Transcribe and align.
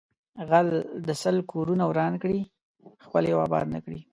غل 0.49 0.69
د 1.07 1.09
سل 1.21 1.35
کورونه 1.51 1.83
وران 1.87 2.13
کړي 2.23 2.39
خپل 3.05 3.23
یو 3.31 3.37
آباد 3.47 3.65
نکړي 3.75 3.99